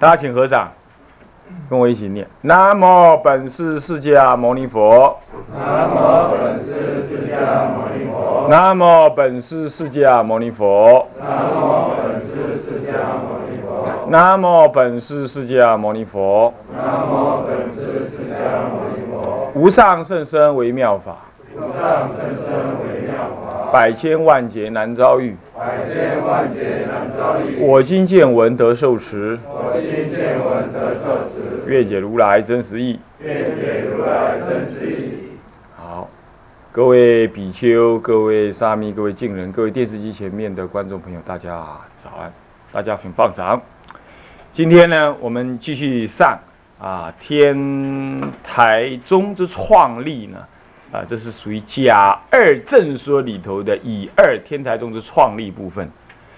[0.00, 0.70] 大家请合掌，
[1.68, 5.18] 跟我一起念：南无本师释迦牟尼佛。
[5.52, 8.46] 南无本师释迦牟尼佛。
[8.48, 11.08] 南无本师释迦牟尼佛。
[11.18, 14.08] 南无本师释迦牟尼佛。
[14.08, 16.54] 南无本师释迦牟尼佛。
[16.72, 19.50] 南无本师释迦牟尼佛。
[19.54, 21.16] 无上甚深微妙法，
[21.56, 22.46] 无上甚深
[22.84, 22.87] 微，
[23.72, 25.36] 百千万劫难遭遇。
[25.56, 27.58] 百千万劫难遭遇。
[27.60, 32.98] 我今见闻得受持，我今见闻得受持，愿解如来真实义。
[33.20, 35.38] 愿解如来真实义。
[35.76, 36.08] 好，
[36.70, 41.66] 各位比丘、各位沙弥、各位敬人、各位电视机前面的观众朋友，大家
[41.96, 42.32] 早安！
[42.70, 43.60] 大家请放掌。
[44.50, 46.38] 今天呢，我们继续上
[46.80, 50.38] 啊天台宗之创立呢，
[50.90, 55.88] 啊，这是属于甲二正说里头的乙二天台宗之创立部分。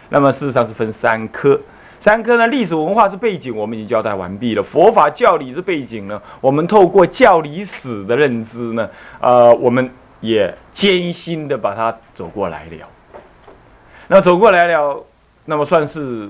[0.09, 1.61] 那么事实上是分三科，
[2.01, 4.63] 三科呢，历史文化是背景，我们已经交代完毕了。
[4.63, 9.89] 佛法教理是背景呢，我们透过教理史的认知呢，呃，我们
[10.21, 12.89] 也艰辛的把它走过来了。
[14.09, 15.05] 那走过来了，
[15.45, 16.29] 那么算是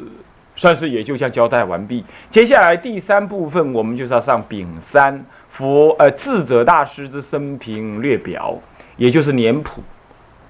[0.61, 2.05] 算是也就像交代完毕。
[2.29, 8.55] 接下来第三部分，我们就是要上丙三佛呃智者大师之生平略表，
[8.99, 9.83] 也就是年谱。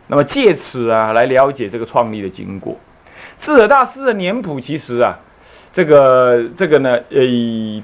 [0.09, 2.77] 那么借此啊，来了解这个创立的经过。
[3.39, 5.17] 智者大师的年谱，其实啊，
[5.71, 7.21] 这个这个呢，呃，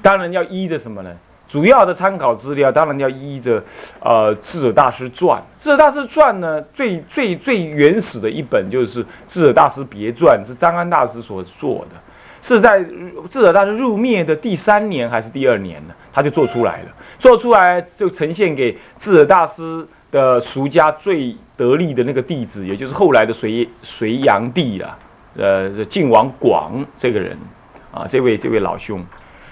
[0.01, 1.09] 当然要依着什么呢？
[1.47, 3.63] 主要的参考资料当然要依着，
[4.01, 5.41] 呃，智者大师传。
[5.57, 11.95] 智者大师传呢，最最最原始的一本就是智者大师别传，是张安大师所做的，
[12.41, 12.83] 是在
[13.29, 15.93] 智者大师入灭的第三年还是第二年呢？
[16.13, 24.97] 他就做出来了，做出来就呈现给智者大师的俗家最得力的那个弟子，也就是后来的隋隋炀帝了。
[25.35, 27.37] 呃，晋王广这个人
[27.91, 29.05] 啊，这位这位老兄，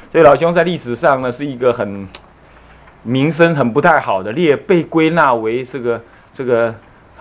[0.10, 2.08] 这位老兄在历史上呢是一个很
[3.04, 6.02] 名声很不太好的，列被归纳为这个
[6.34, 6.74] 这个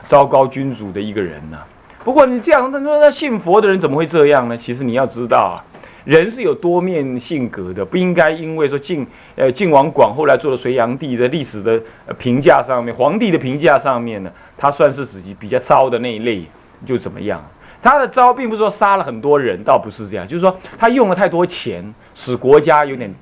[0.07, 1.59] 糟糕君主的一个人呢。
[2.05, 4.57] 不过你这样，他说那信佛的人怎么会这样呢？
[4.57, 5.57] 其实你要知道啊，
[6.05, 9.07] 人是有多面性格的，不应该因为说晋
[9.37, 11.83] 呃晋王广后来做了隋炀帝，在历史的
[12.19, 16.45] 评价上面，皇帝的评价上面呢，他算是自己比较糟的那一类，
[16.85, 17.43] 就怎么样？
[17.83, 21.83] 他的招并不是说杀了很多人，倒不是这样，就是说他用了太多钱，
[22.15, 23.13] 使国家有点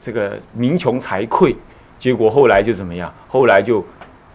[0.00, 1.54] 这个民穷财匮，
[1.98, 3.12] 结果后来就怎么样？
[3.26, 3.84] 后来就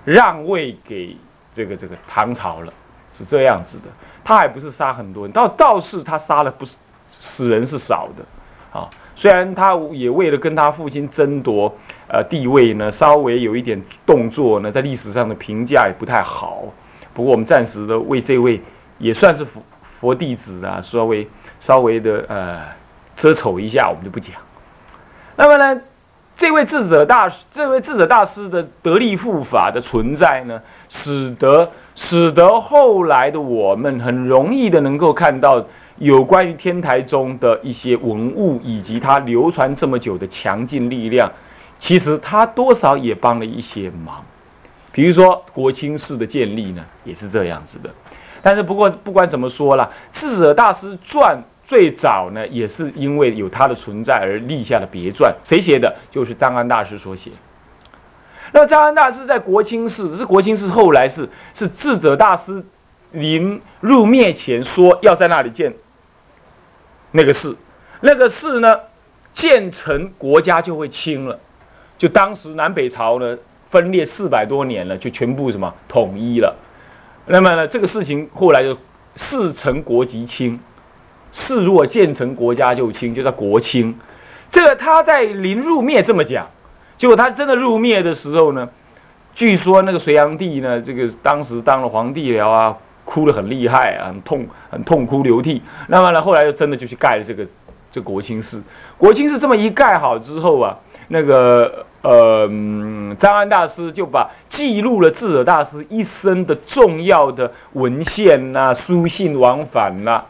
[0.04, 1.16] 让位给
[1.54, 2.74] 这个这个唐朝了，
[3.14, 3.84] 是这样子的。
[4.24, 6.76] 他还不是杀很多人，倒倒是他杀了不是
[7.08, 8.24] 死人是少的
[8.72, 8.90] 啊。
[9.16, 11.74] 虽然他也为了跟他父亲争夺
[12.08, 16.64] 呃地位呢，稍微有一点动作呢，在历史上的评价也不太好。
[17.14, 18.62] 不过我们暂时的为这位。
[19.02, 21.28] 也算是佛佛弟子啊，稍微
[21.60, 22.62] 稍微的呃
[23.16, 24.36] 遮丑一下，我们就不讲。
[25.36, 25.82] 那么呢，
[26.42, 30.60] 这位智者大师，这位智者大师的得力护法的存在呢，
[30.90, 35.64] 使得使得后来的我们很容易的能够看到
[36.00, 41.32] 有关于天台宗的一些文物，以及它流传这么久的强劲力量。
[41.78, 44.26] 其实它多少也帮了一些忙，
[44.92, 47.90] 比如说国清寺的建立呢，也是这样子的。
[48.42, 49.88] 但是不过不管怎么说了，
[50.20, 51.38] 《智者大师传》
[51.72, 55.34] 最早呢，也是因为有他的存在而立下的别传。
[55.42, 55.96] 谁写的？
[56.10, 57.32] 就是张安大师所写。
[58.52, 62.62] 那张安大师在国清寺，是国清寺后来是是智者大师
[63.12, 65.74] 临入灭前说要在那里建
[67.12, 67.56] 那个寺，
[68.02, 68.78] 那个寺呢
[69.32, 71.40] 建成国家就会清了，
[71.98, 76.54] 就当时南北朝呢分裂四百多年了，就全部什么统一了。
[77.28, 78.78] 那么呢，这个事情后来就
[79.16, 80.60] 事成国即清，
[81.32, 83.98] 事若建成国家就清，就叫国清。
[84.50, 86.48] 这个他在临入灭这么讲，
[86.98, 88.68] 结果他真的入灭的时候呢，
[89.34, 95.62] 据说那个隋炀帝呢，这个当时当了皇帝了啊，哭得很厉害啊，很痛，很痛哭流涕。
[95.88, 97.48] 那么呢，后来又真的就去盖了这个
[97.92, 98.62] 这国清寺。
[98.98, 100.78] 国清寺这么一盖好之后啊，
[101.08, 101.86] 那个。
[102.04, 102.50] 呃，
[103.16, 110.24] 张安大师就把记录了智者大师一生的重要的文献呐、书信往返呐，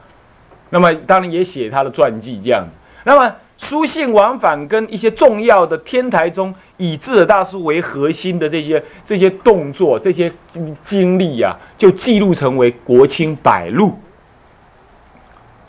[0.71, 2.75] 那么当然也写他的传记这样子。
[3.03, 10.31] 那么书信往返跟一些重要的天台中以智者大师为核心的这些这些动作、这些
[10.79, 13.89] 经历啊，就记录成为《国清百录》，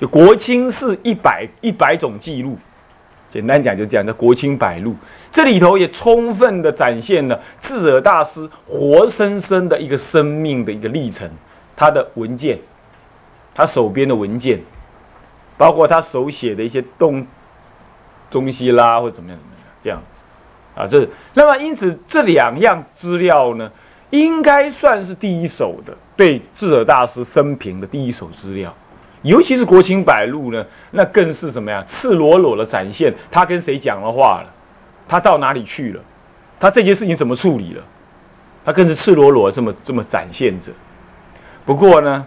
[0.01, 2.57] 就国清是一百一百种记录。
[3.31, 4.93] 简单讲就这样，《国清百录》。
[5.31, 11.27] 这里头也充分的展现了智者大师活生生的一个生命的一个历程，
[11.75, 12.59] 他的文件，
[13.55, 14.61] 他手边的文件，
[15.63, 17.25] 包括他手写的一些东
[18.29, 20.17] 东西啦，或者怎么样怎么样这样子
[20.75, 20.85] 啊。
[20.85, 23.71] 这那么因此这两样资料呢，
[24.11, 28.75] 应该算是第一手的对智者大师生平的第一手资料。
[29.23, 31.81] 尤其是《国情百录》呢，那更是什么呀？
[31.87, 34.53] 赤裸裸的展现他跟谁讲了话了，
[35.07, 36.01] 他到哪里去了，
[36.59, 37.85] 他这件事情怎么处理了，
[38.65, 40.73] 他更是赤裸裸这么这么展现着。
[41.65, 42.27] 不过呢，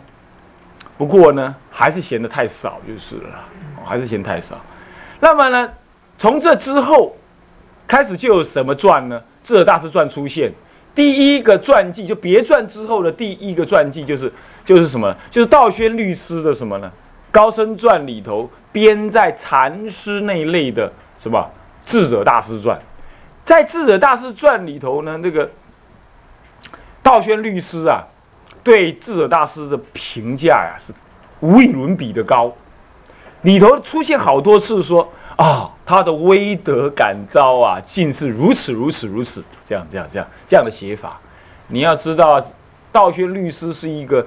[0.98, 3.40] 不过呢，还是嫌的太少就是了，
[3.84, 4.60] 还是嫌太少。
[5.20, 5.70] 那么呢，
[6.18, 7.16] 从这之后
[7.88, 9.22] 开始就有什么传呢？
[9.44, 10.52] 智者大师传出现。
[10.94, 14.32] 第一个传记就别传之后的第一个传记就是
[14.64, 15.14] 就是什么？
[15.30, 16.90] 就是道宣律师的什么呢？
[17.32, 20.90] 高僧传里头编在禅师那一类的
[21.20, 21.46] 什么
[21.86, 22.80] 智者大师传，
[23.44, 25.52] 在智者大师传里头呢，那个
[27.04, 28.08] 道宣律师啊，
[28.66, 30.92] 对智者大师的评价呀是
[31.40, 32.52] 无与伦比的高，
[33.44, 35.72] 里头出现好多次说啊。
[35.88, 41.22] 他的威德感召啊，竟是如此如此如此，这样这样这样这样的写法。
[41.68, 42.44] 你要知道，
[42.92, 44.26] 道宣律师是一个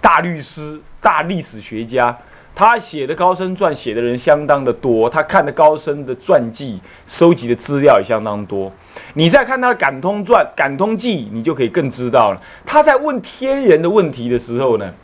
[0.00, 2.16] 大律师、大历史学家，
[2.54, 8.72] 他写的高僧传写的人相当的多，他看的高僧的传记收集的资料也相当多。
[9.14, 12.40] 你再看他的感通传、感通记，你就可以更知道了。
[12.64, 14.94] 他在问天人的问题的时候呢？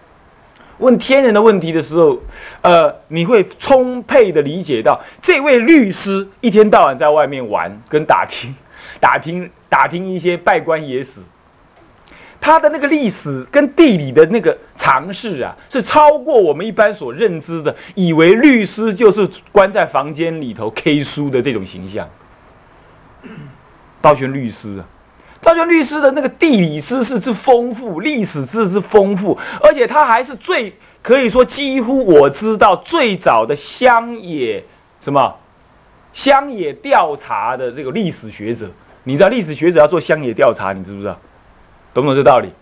[0.79, 2.19] 问天人的问题的时候，
[2.63, 8.55] 呃，你会充沛的理解到，这位律师一天到晚在外面玩，跟打听、
[8.99, 11.21] 打听、打听一些拜官野史，
[12.41, 22.09] 他的那个历史跟地理的那个常识啊，是超过我们一般所认知的，以为律师就是关在房间里头 K 书的这种形象。
[24.01, 24.85] 道玄律师啊。
[25.43, 34.63] 道玄律师的那个地理知识之丰富，历史知识丰富，而且他还是最可以说几乎我知道最早的乡野
[35.01, 35.35] 什么
[36.13, 38.71] 乡野调查的这个历史学者。
[39.05, 41.19] 你知道历史学者要做乡野调查，你知不知道？
[41.93, 42.53] 懂不懂这道理？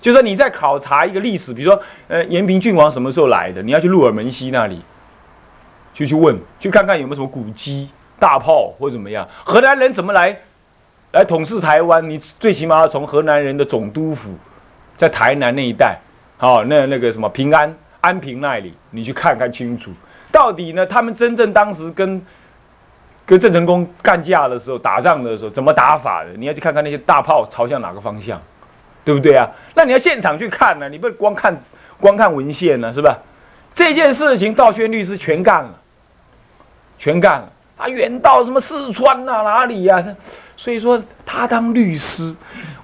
[0.00, 4.80] 就说你在考察一个历史，比如说呃延平郡王什么时候来的，你要去鹿耳门西那里
[5.94, 7.88] 去去问，去看看有没有什么古迹、
[8.18, 10.36] 大炮或怎么样，河南人怎么来？
[11.12, 14.34] 来统治台湾，你最起码要从河南人的总督府，
[14.96, 15.98] 在台南那一带，
[16.38, 19.92] 好，那那个什么平安安平那里，你去看看清楚，
[20.32, 20.86] 到底呢？
[20.86, 22.20] 他们真正当时跟
[23.26, 26.30] 跟郑成功干架的时候，打仗的时候怎么打法的？
[26.32, 28.40] 你要去看看那些大炮朝向哪个方向，
[29.04, 29.48] 对不对啊？
[29.74, 31.56] 那你要现场去看呢，你不光看
[31.98, 33.18] 光看文献呢，是吧？
[33.74, 35.74] 这件事情，道宣律师全干了，
[36.98, 37.52] 全干了。
[37.76, 40.04] 他远到什么四川呐，哪里呀？
[40.56, 42.34] 所以说他当律师，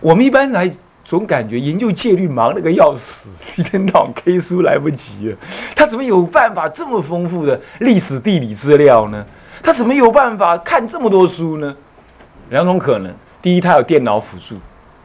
[0.00, 0.68] 我们一般来
[1.04, 5.36] 总感觉研究戒律忙了个要死，一天到晚 K 书来不及了。
[5.76, 9.24] 他怎么有办法这么丰富的历史地理资料呢？
[9.62, 11.76] 他怎么有办法看这么多书呢？
[12.50, 14.56] 两种可能：第一，他有电脑辅助，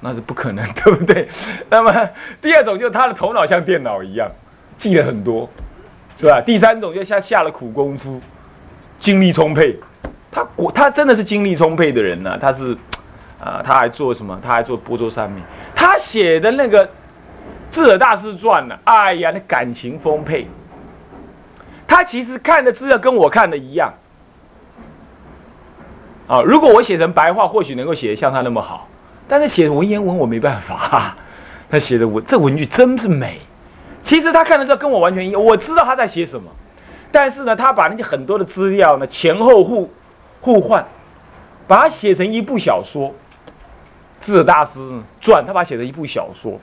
[0.03, 1.27] 那是不可能， 对不对？
[1.69, 2.09] 那么
[2.41, 4.29] 第二种就是他的头脑像电脑一样，
[4.75, 5.49] 记了很多，
[6.17, 6.41] 是吧？
[6.45, 8.19] 第三种就下下了苦功夫。
[8.99, 9.77] 精力充沛，
[10.31, 12.37] 他果他真的是精力充沛的人呢。
[12.39, 12.73] 他是，
[13.37, 14.39] 啊，他还做什么？
[14.41, 15.43] 他还做波州三明。
[15.75, 16.87] 他写的那个
[17.69, 18.79] 《智者大师传》呢？
[18.85, 20.47] 哎呀，那感情丰沛。
[21.85, 23.93] 他其实看的资料跟我看的一样。
[26.27, 28.87] 啊，如果我写成白话，或许能够写得像他那么好。
[29.33, 31.17] 但是写文言文我没办法。
[31.67, 33.41] 他写的文这文句真是美。
[34.03, 36.47] 其实他看的时候跟我完全一样，我知道他在写什么。
[37.11, 39.91] 但是呢，他把那些很多的资料呢前后互
[40.39, 40.85] 互换，
[41.67, 43.09] 把它写成一部小说，
[44.19, 44.79] 《智者大师
[45.19, 46.59] 传》，他把它写成一部小说。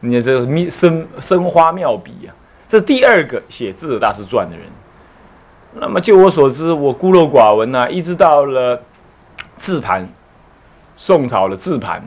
[0.00, 2.32] 你这个生生花妙笔啊，
[2.66, 4.64] 这是第二个写《智者大师传》的人。
[5.74, 8.80] 那么就我所知，我孤陋寡闻呐，一直到了
[9.54, 10.08] 字盘，
[10.98, 12.02] 宋朝的字盘，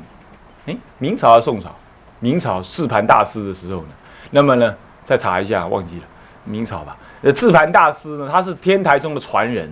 [0.65, 1.73] 哎，明朝还是宋朝？
[2.19, 3.87] 明朝字盘大师的时候呢，
[4.31, 6.03] 那么呢，再查一下，忘记了，
[6.43, 6.95] 明朝吧。
[7.21, 9.71] 呃，智盘大师呢，他是天台宗的传人，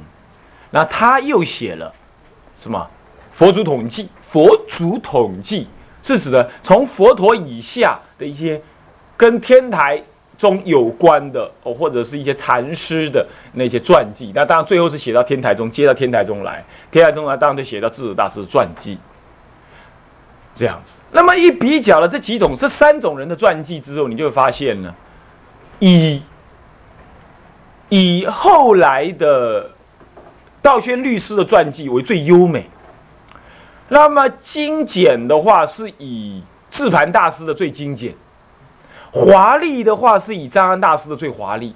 [0.72, 1.94] 那他又写了
[2.58, 2.80] 什么
[3.36, 4.04] 《佛祖统计》？
[4.22, 5.68] 《佛祖统计》
[6.08, 8.60] 是指的从佛陀以下的一些
[9.18, 10.02] 跟天台
[10.38, 14.32] 宗有关的哦，或者是一些禅师的那些传记。
[14.34, 18.98] 那当然最后是写到天台宗，接到天台宗来，天台宗来当然就写到智者大师的传记，
[20.60, 21.00] 这样子。
[21.12, 24.94] 那么一比较了这几种、这三种人的传记之后，你就会发现呢，
[25.80, 26.22] 以。
[27.92, 29.72] 以后来的
[30.62, 32.70] 道宣律师的传记为最优美，
[33.88, 38.14] 那么精简的话是以智盘大师的最精简，
[39.12, 41.74] 华丽的话是以张安大师的最华丽，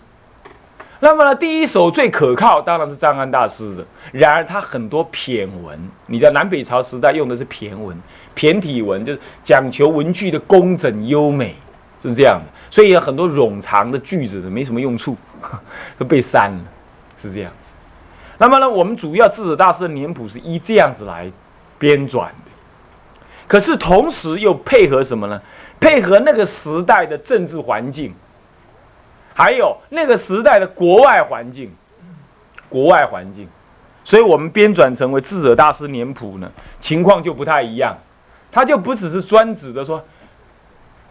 [0.99, 3.83] 那么呢，第一首最可靠当然是张安大师的。
[4.11, 7.99] 然而他很多骈文，你知道南北朝时代用的是骈文，
[8.35, 11.55] 骈体文就是讲求文句的工整优美，
[12.01, 12.51] 是这样的。
[12.69, 15.15] 所以有很多冗长的句子没什么用处，
[15.97, 16.63] 都被删了，
[17.17, 17.71] 是这样子。
[18.37, 21.31] 那么呢，我们主要智者大师的年谱是依这样子来
[21.77, 22.51] 编纂的，
[23.47, 25.41] 可是同时又配合什么呢？
[25.79, 28.13] 配合那个时代的政治环境。
[29.35, 31.73] 还有那个时代的国外环境，
[32.69, 33.47] 国外环境，
[34.03, 37.97] 所以我们编转成为智者大师年谱呢，情况就不太一样，
[38.53, 40.01] 他就不只是专指的说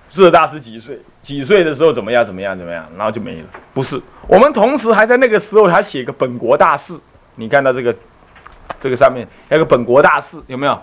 [0.08, 6.94] 智者大师几岁，几岁的时候怎么样怎么样怎么样，然后就没了，不是，我们同时还在那个时候还写个本国大事，
[7.34, 7.94] 你看到这个
[8.78, 10.78] 这个上面还有个本国大事有没有？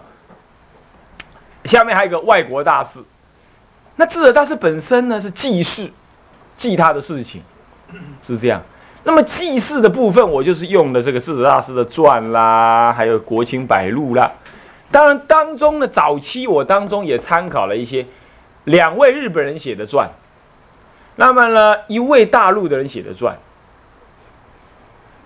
[1.64, 3.00] 下面还有一个外国大事，
[3.96, 5.90] 那智者大师本身呢是记事。
[6.58, 7.42] 记他的事情
[8.22, 8.62] 是这样，
[9.06, 14.30] 那么记事的部分，我就是用的这个智者大师的传啦，还有国清百录啦。
[14.92, 18.06] 当然当中的，早期我当中也参考了一些
[18.66, 20.10] 两位日本人写的传，
[21.16, 23.38] 那么呢，一位大陆的人写的传。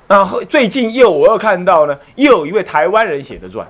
[0.08, 3.68] 然后最近又我又看到呢，又有一位台湾人写的传。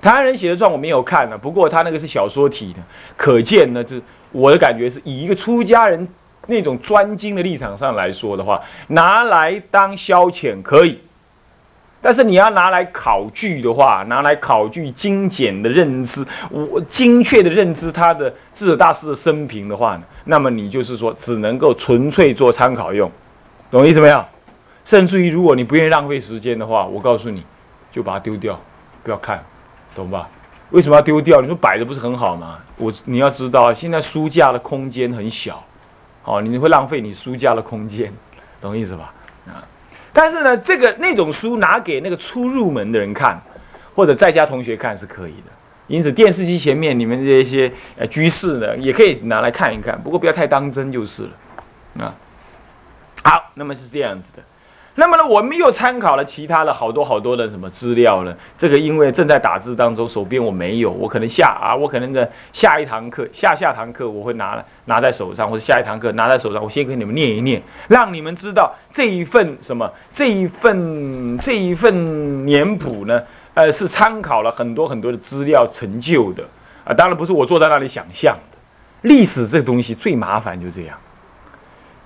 [0.00, 2.80] 台湾人写的传我没有看呢，不过他那个是小说体的，
[3.16, 4.02] 可见呢，就是。
[4.32, 6.06] 我的感觉是以一个出家人
[6.46, 11.00] 那种专精的立场上来说的话，拿来当消遣可以，
[12.02, 23.10] 但是你要拿来考据的话，拿来考据精简的认知，我精确的认知他的智者大师的生平的话呢，那么你就是说只能够纯粹做参考用，
[23.70, 24.24] 懂意思没有？
[24.82, 27.44] 甚至于如果你不愿意浪费时间的话，我告诉你，
[27.92, 28.58] 就把它丢掉，
[29.02, 29.44] 不要看，
[29.94, 30.26] 懂吧？
[30.70, 31.40] 为什么要丢掉？
[31.42, 32.58] 你说摆着不是很好吗？
[32.76, 35.62] 我你要知道，现在书架的空间很小，
[36.24, 38.10] 哦，你会浪费你书架的空间，
[38.58, 39.12] 懂意思吧？
[40.12, 43.40] 但是呢，这个那种书拿给那个初入门的人看，
[43.94, 45.50] 或者在家同学看是可以的。
[45.86, 52.04] 因此，电视机前面你们这些呃居士呢，也可以拿来看一看，不过不要太当真就是了。
[52.04, 52.14] 啊，
[53.24, 54.42] 好，那么是这样子的。
[54.96, 58.36] 那么呢，我们又参考了其他的好多好多的什么资料呢？
[58.56, 73.22] 这个因为正在打字当中，手边我没有，我可能下啊，我可能的下一堂课、下下堂课我会拿拿在手上，或者下一堂课拿在手上，我先给你们念一念，让你们知道这一份什么，这一份这一份年谱呢，
[73.54, 76.42] 呃，是参考了很多很多的资料成就的
[76.84, 76.92] 啊。
[76.92, 78.58] 当然不是我坐在那里想象的，
[79.02, 80.98] 历史这个东西最麻烦就这样。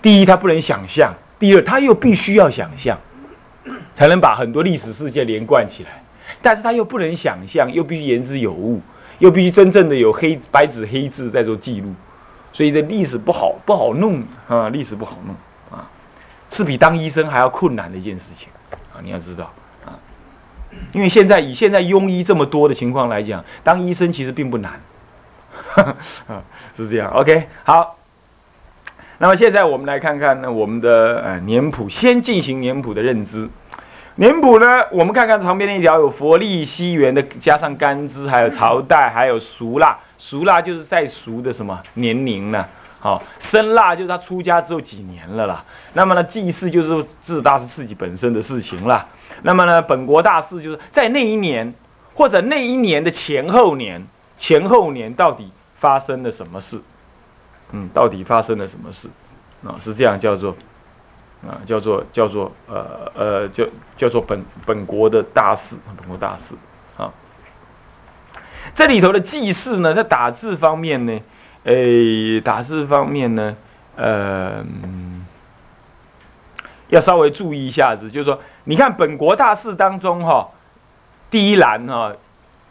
[0.02, 1.12] 第一，它不能想象。
[1.44, 2.98] 第二，他又必须要想象，
[3.92, 6.02] 才能把很多历史事件连贯起来。
[6.40, 8.80] 但是他又不能想象，又必须言之有物，
[9.18, 11.94] 又必须真正的有黑白纸黑字在做记录。
[12.50, 15.36] 所以这历史不好不好弄啊，历史不好弄
[15.78, 15.84] 啊，
[16.48, 18.48] 是比当医生还要困难的一件事情
[18.94, 19.04] 啊！
[19.04, 19.52] 你要知道
[19.84, 19.92] 啊，
[20.94, 24.80] 因为现在以现在庸医这么多的情况来讲，当医生其实并不难，
[26.26, 26.42] 啊，
[26.74, 27.10] 是这样。
[27.10, 27.98] OK，好。
[29.18, 33.48] 那么现在我们来看看呢，我们的呃年谱，先进行年谱的认知。
[34.16, 39.96] 年谱呢，我们看看旁边那一条有佛历、西元的，加上干支，还有朝代，还有熟腊。
[40.18, 42.64] 熟腊就是在熟的什么年龄呢？
[43.00, 45.64] 好，生腊就是他出家之后几年了啦。
[45.92, 49.06] 那么呢，祭祀就是自大是自己本身的事情啦。
[49.42, 51.72] 那么呢，本国大事就是在那一年
[52.14, 54.04] 或者那一年的前后年，
[54.36, 56.80] 前后年到底发生了什么事？
[57.72, 59.08] 嗯，到底发生了什么事？
[59.66, 60.54] 啊，是这样叫做，
[61.42, 63.64] 啊，叫做叫做呃呃，叫
[63.96, 66.54] 叫做本本国的大事，本国大事
[66.96, 67.10] 啊。
[68.74, 71.20] 这里头的祭祀呢，在打字方面呢，
[71.64, 73.56] 诶，打字方面呢，
[73.96, 74.64] 呃，
[76.88, 80.48] 要稍微注意一下子，就是说，你看本国大事当中哈，
[81.30, 82.12] 第一栏哈。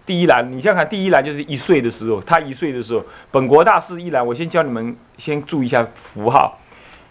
[0.06, 6.60] 第一栏，你想想看，第一栏就是一岁的时候，他一岁的时候，本国大事一栏，我先教你们先注意一下符号。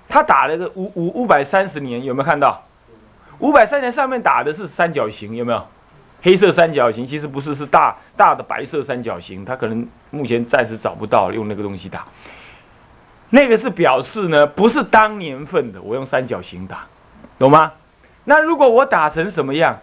[0.08, 2.62] 他打了个五五五百三十年，有没有看到？
[3.38, 5.66] 五百三年上面打的是三角形，有没有？
[6.20, 9.44] 黑色三角形其实不是，是大大的白色三角形。
[9.44, 12.06] 他可能目前暂时找不到用那个东西打。
[13.30, 16.86] 那个是表示呢，不是当年份的，我用三角形打，
[17.38, 17.72] 懂吗？
[18.24, 19.80] 那如果我打成什么样？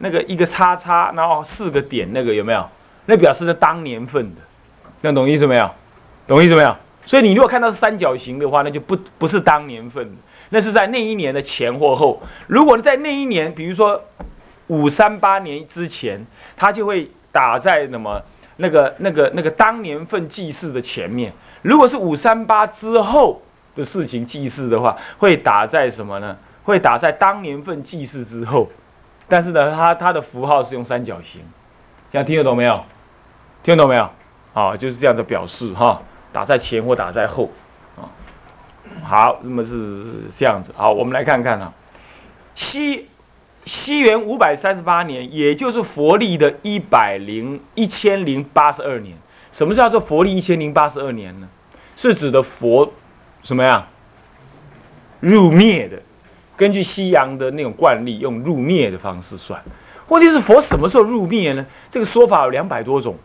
[0.00, 2.66] 那个一个叉叉，然后四个点，那个有没有？
[3.06, 4.40] 那表示是当年份的，
[5.02, 5.70] 那懂意思没有？
[6.26, 6.76] 懂意思没有？
[7.06, 10.16] 所以你如果看到是三角形的话，那就不不是当年份的，
[10.50, 12.22] 那是在那一年的前或后。
[12.46, 14.00] 如果在那一年，比如说
[14.68, 16.24] 五三八年之前，
[16.56, 18.22] 它就会打在什么
[18.58, 21.32] 那个那个那个当年份记事的前面。
[21.62, 23.42] 如果是五三八之后，
[23.74, 26.36] 的事情祭祀的话，会打在什么呢？
[26.62, 28.68] 会打在当年份祭祀之后。
[29.30, 31.40] 但是呢，它它的符号是用三角形，
[32.10, 32.84] 这样听得懂没有？
[33.62, 34.10] 听得懂没有？
[34.52, 37.48] 啊，就是这样的表示哈，打在前或打在后，
[37.96, 38.10] 啊，
[39.04, 40.74] 好，那么是这样子。
[40.76, 41.72] 好，我们来看看啊，
[42.56, 43.08] 西
[43.64, 49.16] 西元五百三十八年，也就是佛历的一百零一千零八十二年。
[49.52, 51.48] 什么叫做佛历一千零八十二年呢？
[51.94, 52.92] 是指的佛
[53.44, 53.86] 什么呀？
[55.20, 56.02] 入灭的。
[56.60, 59.58] 根据西洋的那种惯例，用入灭的方式算。
[60.08, 61.64] 问题是佛什么时候入灭呢？
[61.88, 63.16] 这个说法有两百多种。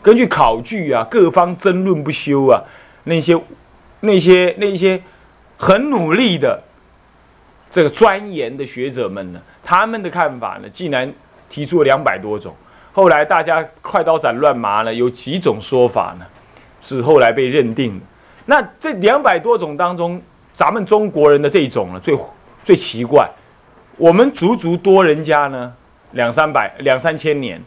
[0.00, 2.62] 根据考据啊，各方争论不休啊，
[3.02, 3.36] 那些、
[3.98, 5.02] 那些、那些
[5.56, 6.62] 很努力的
[7.68, 11.12] 这个钻研的学者们呢，他们的看法呢，竟然
[11.48, 12.54] 提出了两百多种。
[12.92, 16.24] 后来大家快刀斩乱麻了，有几种说法呢，
[16.80, 18.06] 是后来被认定的。
[18.46, 20.22] 那这两百多种当中，
[20.58, 22.18] 咱们中国人的这种呢，最
[22.64, 23.30] 最奇怪，
[23.96, 25.72] 我们足足多人家呢
[26.10, 27.62] 两三百两三千年，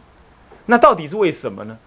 [0.65, 1.77] 那到底是为什么呢？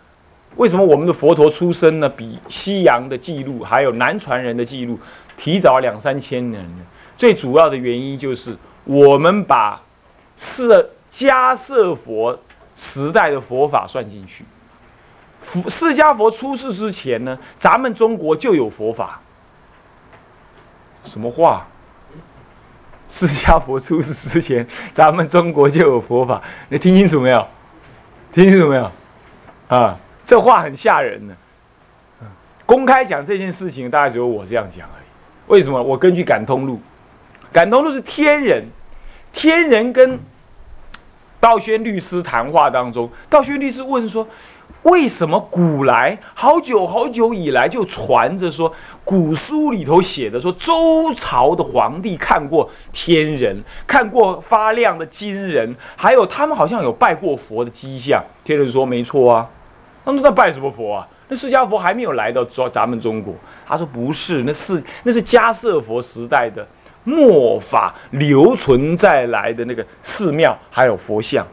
[0.56, 4.99] 为什么我们的佛陀出生呢，比西洋的记录还有南传人的记录
[5.37, 6.82] 提早两三千年呢？
[7.18, 9.82] 最主要的原因就是我们把
[10.38, 12.40] 释迦舍佛
[12.75, 14.42] 时代的佛法算进去。
[15.42, 19.20] 佛释迦佛出世之前呢，咱们中国就有佛法。
[21.04, 21.66] 什么话？
[23.08, 27.46] 释迦佛出世之前，咱们中国就有佛法，你听清楚没有？
[28.32, 28.90] 听清楚没有？
[29.68, 31.37] 啊，这话很吓人呢。
[32.66, 35.04] 公开讲这件事情，大概只有我这样讲而已。
[35.46, 35.80] 为什么？
[35.80, 36.80] 我根据感通录，
[37.52, 38.64] 感通录是天人，
[39.32, 40.18] 天人跟
[41.38, 44.26] 道宣律师谈话当中，道宣律师问说。
[44.83, 48.71] 为什么古来好久好久以来就传着说，
[49.02, 58.23] 古书里头写的说，周朝的皇帝看过天人，看过发亮的金人，还有他们好像有拜过佛的迹象。
[58.45, 59.49] 天人说没错啊，
[60.04, 61.08] 那那拜什么佛啊？
[61.28, 63.34] 那释迦佛还没有来到中咱们中国。
[63.67, 66.67] 他说不是，那是那是迦叶佛时代的
[67.04, 71.47] 末法留存在来的那个寺庙，还有佛像。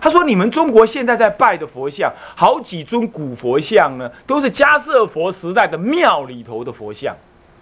[0.00, 7.14] 他说：“你们中国现在在拜的佛像，好几尊古佛像呢，都是迦叶佛时代的庙里头的佛像，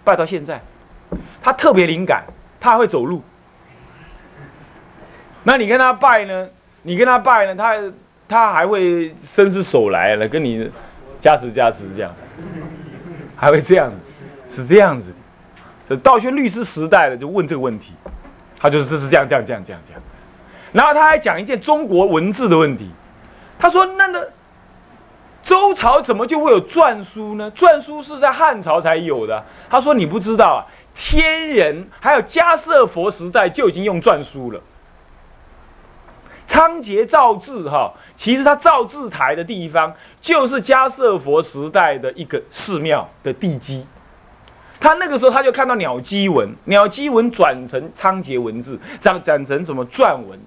[0.05, 0.61] 拜到现在。
[1.41, 2.23] 他特别灵感，
[2.59, 3.21] 他还会走路。
[5.43, 6.47] 那你跟他拜呢？
[6.83, 7.55] 你跟他拜呢？
[7.55, 7.75] 他
[8.27, 10.71] 他还会伸出手来了，跟你
[11.19, 12.15] 加持加持这样，
[13.35, 13.91] 还会这样，
[14.47, 15.15] 是这样子的。
[15.89, 17.93] 这道宣律师时代的就问这个问题，
[18.57, 20.01] 他就是这是这样这样这样这样这样。”
[20.71, 22.89] 然后他还讲一件中国文字的问题，
[23.57, 24.31] 他说：“那个
[25.41, 27.51] 周朝怎么就会有篆书呢？
[27.55, 30.59] 篆书是在汉朝才有的。”他说：“你不知道啊，
[30.93, 34.61] 天人还有迦叶佛时代就已经用篆书了。
[36.45, 43.85] 仓颉造字哈，其实他造字台的地方就是迦叶佛时代的一个寺庙的地基。
[44.79, 50.39] 他那个时候他就看到鸟基文，鸟基文转成仓颉文字，转转成什么篆文。”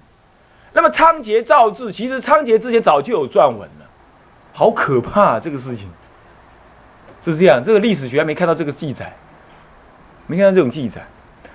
[0.73, 3.85] 那么仓颉造字，其实仓颉之前早就有撰文了，
[4.51, 5.87] 好可怕这个事情，
[7.23, 7.61] 是这样。
[7.63, 9.15] 这个历史学家没看到这个记载，
[10.25, 11.05] 没看到这种记载。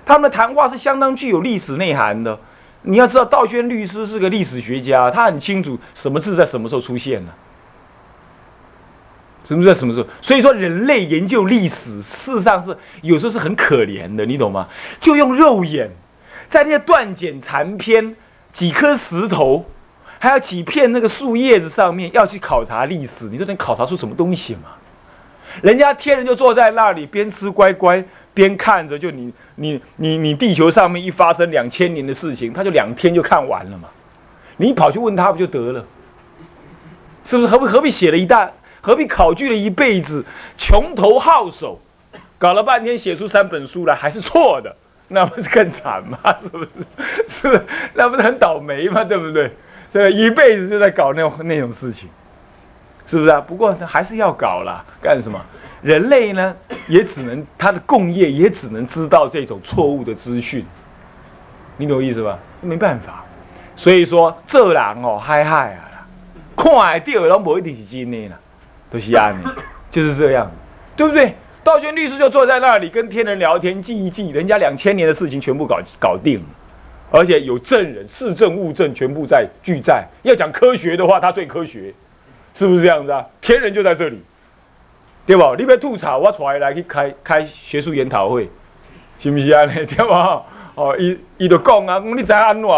[0.05, 2.39] 他们的谈话是相当具有历史内涵的。
[2.83, 7.35] 你要知道，道宣律师是个历史学家，他很清楚什么字在什么时候出现了，
[9.43, 10.07] 什么在什么时候。
[10.21, 14.69] 所以说，人类研究历史，事实上是有时候是很可怜的，你懂吗？
[15.01, 15.91] 就用肉眼，
[16.47, 18.15] 在那些断简残篇。
[18.51, 19.65] 几颗石头，
[20.17, 24.61] 还有几片那个树叶子上面要去考察历史，你说能考察出什么东西吗？
[25.61, 33.89] 人家天人就坐在那里，边吃乖乖边看着，就你你你你地球上面一发生两千年的事情，他就两天就看完了嘛。
[34.57, 35.85] 你跑去问他不就得了？
[37.23, 40.23] 是不是何不何必写了一大，何必考据了一辈子，
[40.57, 41.79] 穷头耗手，
[42.37, 44.75] 搞了半天写出三本书来还是错的？
[45.09, 46.17] 那不是更惨吗？
[46.41, 46.69] 是不是？
[47.27, 47.61] 是不是？
[47.93, 49.03] 那不是很倒霉吗？
[49.03, 49.51] 对不对？
[49.91, 52.07] 对，一辈子就在搞那种那种事情，
[53.05, 53.41] 是不是啊？
[53.41, 55.39] 不过还是要搞啦，干什么？
[55.81, 56.55] 人类呢，
[56.87, 60.65] 也只能他的共业，也只能知道这种错误的资讯。
[61.77, 62.37] 你懂我意思吧？
[62.61, 63.23] 没办法。
[63.75, 66.05] 所以说，这人哦，嗨嗨啊，
[66.57, 68.37] 看到的都不一定是真的啦，
[68.91, 69.55] 都是安的，
[69.89, 70.51] 就是这样，
[70.97, 71.33] 对不对？
[71.63, 76.45] 道玄律师就坐在那里跟天人聊天，记一记，人家两千年的事情全部搞搞定了，
[77.11, 80.07] 而且有证人，事证物证全部在俱在。
[80.23, 81.93] 要讲科学的话，他最科学，
[82.53, 83.25] 是不是这样子啊？
[83.41, 84.21] 天人就在这里，
[85.25, 85.55] 对不？
[85.57, 88.49] 你要吐槽，我出来来去开开学术研讨会，
[89.19, 89.85] 是不是安尼？
[89.85, 90.13] 对不？
[90.75, 92.71] 哦，伊伊就讲啊，讲你知安怎无？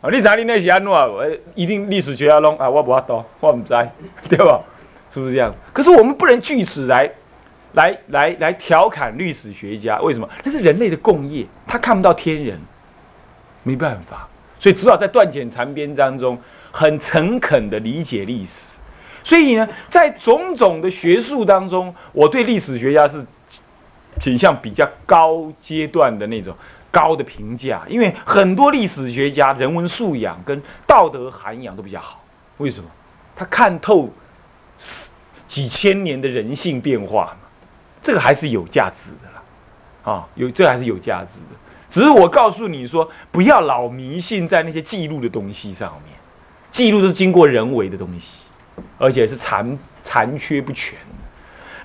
[0.00, 1.38] 哦，你知你那是安怎无？
[1.54, 3.74] 一定历史学家拢啊，我无法度，我唔知，
[4.28, 4.60] 对不？
[5.10, 5.52] 是不是这样？
[5.72, 7.10] 可是我们不能据此来，
[7.78, 10.28] 来来来调侃历史学家，为什么？
[10.44, 12.58] 那是人类的共业，他看不到天人，
[13.62, 16.36] 没办法，所以只好在断简残编当中，
[16.72, 18.78] 很诚恳的理解历史。
[19.22, 23.24] 所以呢，在种种的学术当中，我对历史学家是
[24.18, 26.52] 倾向比较高阶段的那种
[26.90, 32.24] 高的评价，因为很多历史学家人文素养跟道德涵养都比较好。
[32.56, 32.90] 为什么？
[33.36, 34.10] 他看透。
[35.46, 37.34] 几千年的人性变化，
[38.08, 39.42] 这个还是有价值的啦，
[40.10, 41.56] 啊，有这还是有价值的。
[41.90, 46.16] 只是我告诉你说，不要老迷信在那些记录的东西上面，
[46.70, 48.48] 记录是经过人为的东西，
[48.96, 50.98] 而且是残残缺不全。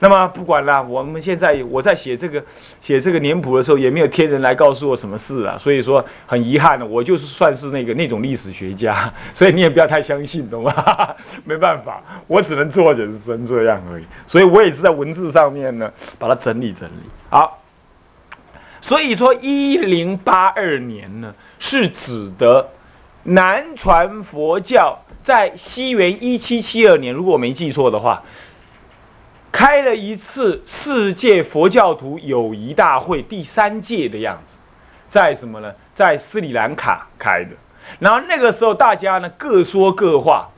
[0.03, 2.43] 那么不管了，我们现在我在写这个
[2.81, 10.75] 写这个年谱的时候，也没有天人来告诉我什么事啊，所以说很遗憾的，我就是算是那个那种历史学家， 所以你也不要太相信，懂吗？
[11.45, 15.89] 没办法，我只能做人生这样而已，所以我也是在文字上面呢
[16.19, 17.09] 把它整理整理。
[17.29, 17.63] 好，
[18.81, 22.67] 所以说一零八二年呢是指的
[23.23, 28.21] 南传佛教在西元一七七二年，如果我没记错的话。
[29.53, 34.57] 开了一次世界佛教徒友谊大会，第三届的样子，
[35.07, 35.71] 在什么呢？
[35.93, 37.51] 在斯里兰卡开的。
[37.99, 40.49] 然后那个时候，大家呢各说各话，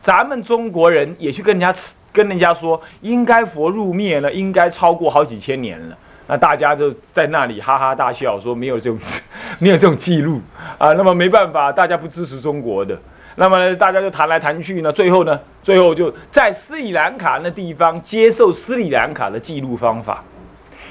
[0.00, 1.78] 咱们中国人也去跟人家
[2.10, 5.98] 跟人家说，应该佛入灭了，应该超过好几千年了。
[6.26, 8.98] 那大家就在那里哈哈大笑，说没有这种
[9.60, 10.40] 没有这种记录
[10.78, 10.94] 啊。
[10.94, 12.98] 那么没办法，大家不支持中国的。
[13.40, 20.24] 那么大家就谈来谈去呢，最后呢，最后就在斯里兰卡那地方接受斯里兰卡的记录方法，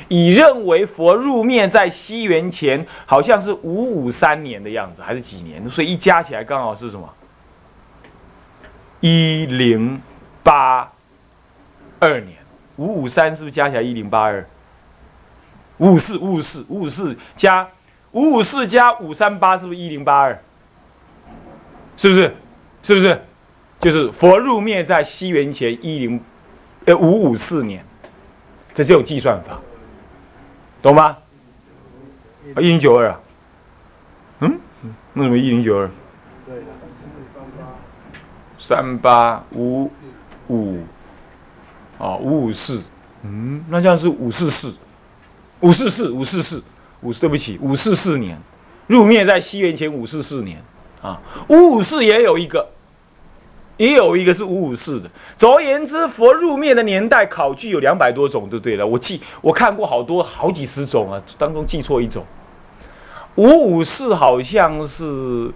[0.07, 5.67] 以认为佛入灭在西元前好像是五五三年的样子，还是几年？
[5.67, 7.13] 所以一加起来刚好是什么？
[9.01, 10.01] 一零
[10.41, 10.89] 八
[11.99, 12.37] 二年，
[12.77, 14.47] 五五三是不是加起来一零八二？
[15.79, 17.67] 五五四，五五四，五五四加
[18.13, 20.41] 五五四加五三八，是不是一零八二？
[21.97, 22.33] 是不是？
[22.83, 23.21] 是不是？
[23.79, 26.19] 就是佛入灭在西元前一零，
[26.85, 27.85] 呃五五四年，
[28.73, 29.59] 这这种计算法，
[30.81, 31.15] 懂吗？
[32.55, 33.19] 啊一零九二啊？
[34.39, 34.59] 嗯？
[35.13, 35.89] 那什么一零九二？
[38.57, 39.91] 三八五
[40.47, 40.81] 五，
[41.99, 42.81] 哦五五四，
[43.21, 44.73] 嗯，那这样是五四四，
[45.59, 46.63] 五四四，五四四，
[47.01, 48.39] 五对不起，五四四年，
[48.87, 50.61] 入灭在西元前五四四年。
[51.01, 52.67] 啊，五五四也有一个，
[53.77, 55.09] 也有一个是五五四的。
[55.37, 58.85] 总而言之，佛入灭的年代考据有两百多种，就对了。
[58.85, 62.25] 我记我看过好多好几十种啊，当中记错一种。
[63.35, 65.51] 五五四好像是，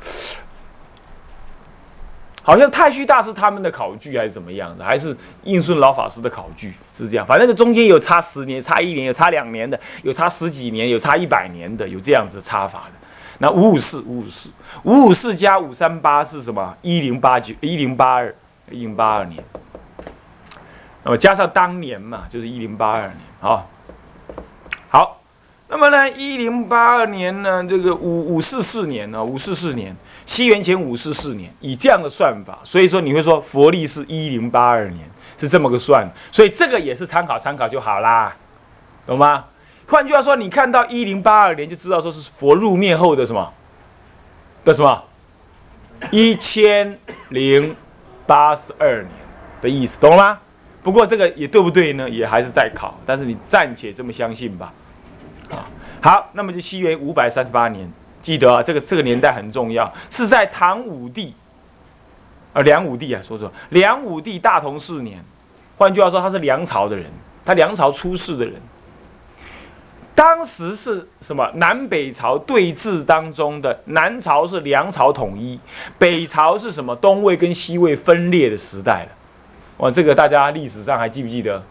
[2.43, 7.25] 好像太虚大师他们的考据还是怎么样的，还是应顺老法师的考据是这样。
[7.25, 12.99] 反正这中间有差十年、差一年、有差两年的，有差十几年、有差一百年的，有这样子的差法的。
[13.39, 14.49] 那五五四五五四
[14.84, 16.75] 五五四加五三八是什么？
[16.81, 18.34] 一零八九一零八二
[18.69, 19.43] 一零八二年，
[21.03, 23.65] 那么加上当年嘛，就是一零八二年啊。
[24.89, 25.21] 好，
[25.67, 35.07] 那么呢，一零八二年呢，这个五五四四年呢，五四四年，七元前五四四年，以这样的算法，所以说你会说佛历是一零八二年
[35.38, 38.36] 是这么个算，所以这个也是参考参考就好啦，
[39.05, 39.45] 懂吗？
[39.88, 43.53] 换句话说，你看到一零八二年就知道说是佛入灭后的什么
[44.63, 45.04] 的什么
[46.12, 46.97] 一千
[47.30, 47.76] 零
[48.26, 49.12] 八十二年
[49.62, 50.39] 的意思，懂了吗？
[50.84, 52.10] 不过这个也对不对呢？
[52.10, 54.74] 也还是在考，但是你暂且这么相信吧。
[55.52, 55.67] 啊，
[56.02, 61.36] 好，那么就西元五百三十八年，记得啊，这个这个年代很重要，是在唐武帝
[62.54, 65.24] 啊，梁武帝啊，说说梁武帝大同四年。
[65.78, 67.06] 换句话说，他是梁朝的人，
[67.43, 68.54] 他梁朝出世的人。
[70.21, 71.49] 当时是什么？
[71.55, 75.60] 南北朝对峙当中的南朝是梁朝统一，
[75.97, 76.95] 北朝是什么？
[76.97, 79.17] 东魏跟西魏分裂的时代了。
[79.77, 81.63] 哇，这个大家历史上还记不记得？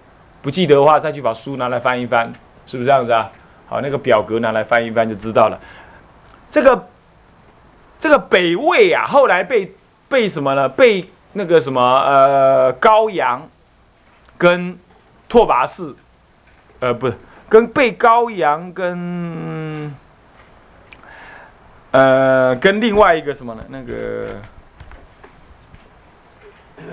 [0.43, 2.33] 不记得的话，再去把书拿来翻一翻，
[2.67, 3.31] 是不是这样子啊？
[3.69, 5.57] 好，那个表格拿来翻一翻就知道了。
[6.49, 6.89] 这个
[8.01, 9.73] 这个北魏啊，后来被
[10.09, 10.69] 被什么呢？
[10.69, 13.49] 被那个什么呃高阳
[14.37, 14.77] 跟
[15.29, 15.95] 拓跋氏，
[16.81, 17.17] 呃，不是。
[17.51, 19.95] 跟被高阳跟
[21.91, 23.63] 呃跟另外一个什么呢？
[23.69, 24.41] 那个
[26.77, 26.87] 等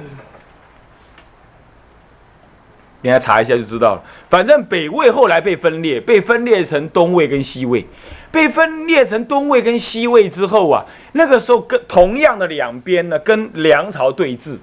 [3.02, 4.04] 等下查一下就知道了。
[4.30, 7.88] 反正北魏后来被分裂，被分裂成东魏跟西魏。
[8.30, 14.60] 被分裂成东魏跟西魏之后啊，那个时候跟同样的两边呢，跟梁朝对峙。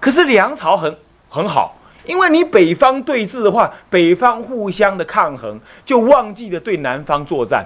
[0.00, 0.96] 可是梁朝很
[1.28, 1.77] 很好，
[2.08, 7.64] 因为你北方对峙的话，北方互相的抗衡，就忘记了对南方作战，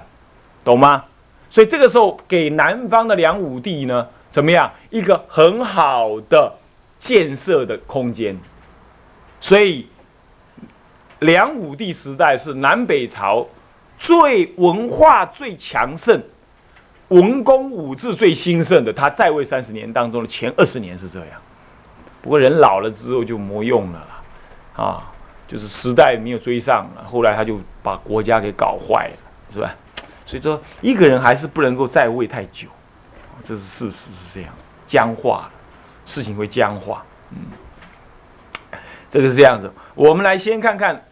[0.63, 1.05] 懂吗？
[1.49, 4.71] 所以这个时候给南方的梁武帝呢，怎么样？
[4.89, 6.51] 一个很好的
[6.97, 8.37] 建设的空间。
[9.39, 9.87] 所以
[11.19, 13.47] 梁武帝时代是南北朝
[13.97, 16.21] 最文化最强盛、
[17.09, 18.91] 文公武治最兴盛的。
[18.91, 21.29] 他在位三十年当中的前二十年是这样。
[22.21, 24.22] 不过人老了之后就没用了啦，
[24.75, 25.11] 啊，
[25.47, 29.17] 就是时代没有追上了，后来他就把国家给搞坏了，
[29.51, 29.75] 是吧？
[30.25, 32.67] 所以说一个人还是不能够在位太久，
[33.43, 34.51] 这是事实是这样，
[34.87, 35.51] 僵化了，
[36.07, 37.37] 事情会僵化，嗯，
[39.09, 39.71] 这个是这样子。
[39.93, 41.05] 我们来先看看，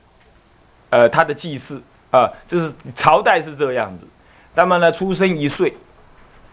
[0.89, 4.07] 呃，他的祭祀啊，这是朝代是这样子，
[4.55, 5.77] 那么呢，出生一岁，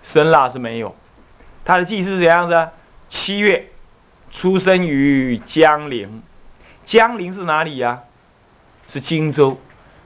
[0.03, 0.95] 生腊是没有，
[1.65, 2.69] 他的祭祀是怎样子？
[3.09, 3.67] 七月。
[4.31, 6.23] 出生于江陵，
[6.89, 8.01] 江陵是哪里呀？
[8.89, 9.61] 是荆州。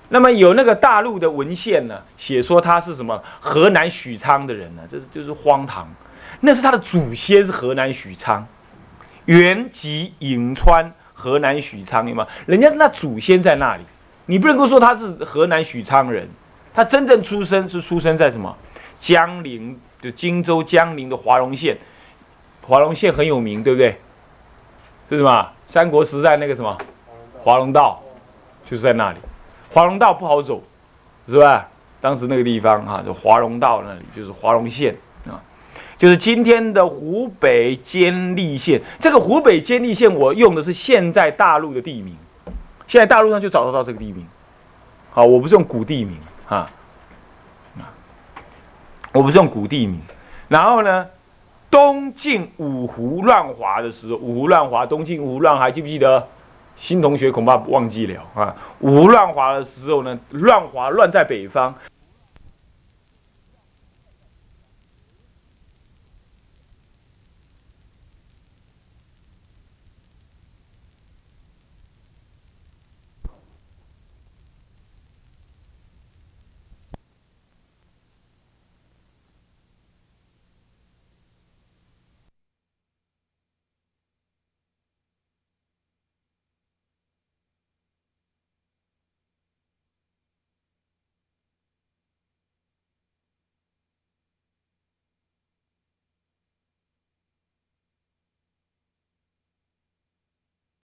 [0.09, 4.83] 那么有那个大陆的文献呢，写说他是什么河南许昌的人呢？
[4.91, 5.89] 这是就是荒唐。
[6.41, 8.45] 那是他的祖先是河南许昌，
[9.27, 12.27] 原籍颍川，河南许昌，有吗？
[12.47, 13.85] 人家那祖先在那里，
[14.27, 16.29] 你不能够说他是河南许昌人。
[16.75, 18.57] 他真正出生是出生在什么？
[18.99, 21.79] 江陵就荆州江陵的华容县，
[22.61, 24.01] 华容县很有名，对不对？
[25.17, 25.49] 是什么？
[25.67, 26.77] 三国时代那个什么，
[27.43, 28.01] 华容道，
[28.65, 29.19] 就是在那里。
[29.71, 30.63] 华容道不好走，
[31.29, 31.69] 是吧？
[32.01, 34.95] 当时那个地方哈，就华容道那里，就是华容县
[35.27, 35.41] 啊，
[35.97, 38.83] 就是今天的湖北监利县。
[38.99, 42.17] 这个湖北监利县，我用的是现在大陆的地名，
[42.87, 44.27] 现在大陆上就找得到这个地名。
[45.11, 46.71] 好，我不是用古地名啊，
[47.79, 47.89] 啊，
[49.13, 50.01] 我不是用古地名。
[50.49, 51.07] 然后呢？
[52.15, 56.27] 进五胡乱华的时候，五胡乱华，东晋五胡乱华，记不记得？
[56.75, 58.57] 新同学恐怕忘记了啊。
[58.81, 61.73] 五胡乱华的时候呢，乱华乱在北方，